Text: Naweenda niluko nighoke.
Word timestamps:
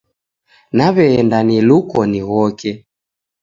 Naweenda 0.77 1.37
niluko 1.47 1.99
nighoke. 2.11 2.71